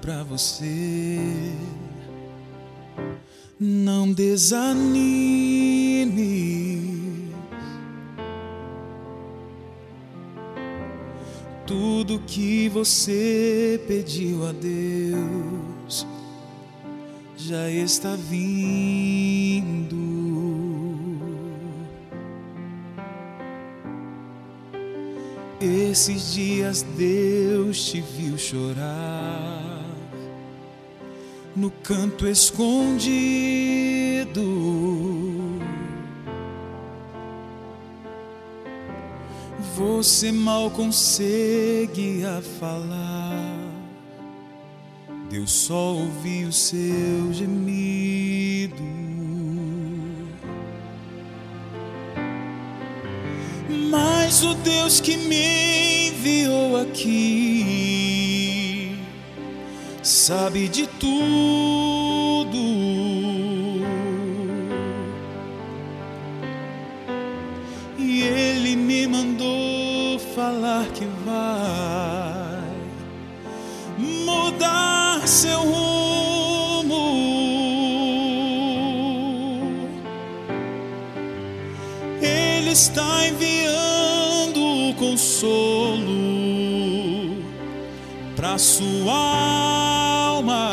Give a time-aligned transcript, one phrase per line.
[0.00, 1.18] para você.
[3.58, 4.98] Não desanime.
[11.66, 16.06] Tudo que você pediu a Deus
[17.36, 19.98] já está vindo.
[25.60, 29.87] Esses dias Deus te viu chorar
[31.58, 33.08] no canto escondido.
[39.74, 43.58] Você mal consegue a falar.
[45.28, 48.82] Deus só ouviu seu gemido.
[53.90, 57.87] Mas o Deus que me enviou aqui
[60.28, 62.58] sabe de tudo.
[67.96, 72.62] E ele me mandou falar que vai
[73.96, 77.08] mudar seu rumo.
[82.20, 86.17] Ele está enviando o consolo
[88.38, 89.12] para sua
[90.36, 90.70] alma.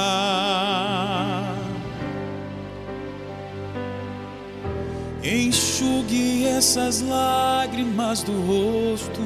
[5.23, 9.19] Enxugue essas lágrimas do rosto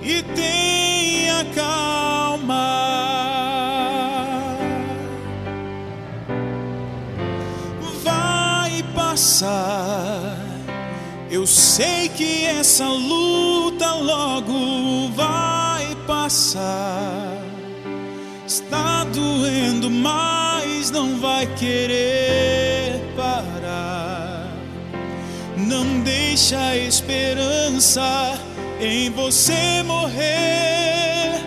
[0.00, 2.68] e tenha calma.
[8.04, 10.38] Vai passar.
[11.28, 15.71] Eu sei que essa luta logo vai
[16.12, 17.38] passar.
[18.46, 24.46] Está doendo, mas não vai querer parar.
[25.56, 28.38] Não deixa a esperança
[28.78, 31.40] em você morrer.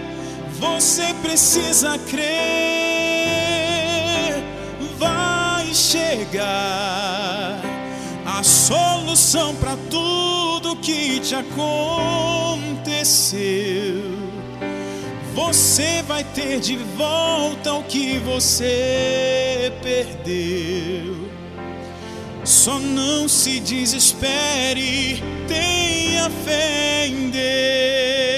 [0.60, 2.26] Você precisa crer.
[4.98, 7.62] Vai chegar
[8.26, 11.96] a solução para tudo que te aconteceu.
[15.36, 21.30] Você vai ter de volta o que você perdeu.
[22.46, 28.35] Só não se desespere, tenha fé em Deus.